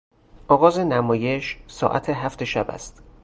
[0.47, 3.03] آغاز نمایش ساعت هفت شب است.